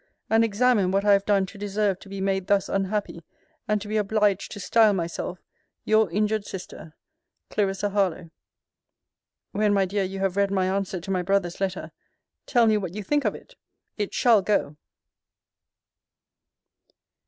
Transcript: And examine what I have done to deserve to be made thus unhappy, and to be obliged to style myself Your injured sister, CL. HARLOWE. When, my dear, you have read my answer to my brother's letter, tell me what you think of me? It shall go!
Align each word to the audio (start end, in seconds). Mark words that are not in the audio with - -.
And 0.31 0.43
examine 0.43 0.89
what 0.89 1.05
I 1.05 1.13
have 1.13 1.27
done 1.27 1.45
to 1.45 1.59
deserve 1.59 1.99
to 1.99 2.09
be 2.09 2.19
made 2.21 2.47
thus 2.47 2.67
unhappy, 2.69 3.23
and 3.67 3.79
to 3.81 3.87
be 3.87 3.97
obliged 3.97 4.51
to 4.53 4.59
style 4.59 4.93
myself 4.93 5.37
Your 5.85 6.09
injured 6.09 6.43
sister, 6.43 6.95
CL. 7.53 7.91
HARLOWE. 7.91 8.31
When, 9.51 9.75
my 9.75 9.85
dear, 9.85 10.03
you 10.03 10.17
have 10.17 10.37
read 10.37 10.49
my 10.49 10.65
answer 10.65 10.99
to 10.99 11.11
my 11.11 11.21
brother's 11.21 11.61
letter, 11.61 11.91
tell 12.47 12.65
me 12.65 12.77
what 12.77 12.95
you 12.95 13.03
think 13.03 13.25
of 13.25 13.33
me? 13.33 13.45
It 13.95 14.11
shall 14.15 14.41
go! 14.41 14.75